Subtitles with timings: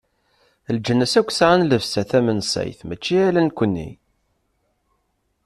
[0.75, 3.89] Leǧnas akk sɛan llebsa tamensayt, mačči ala nekni.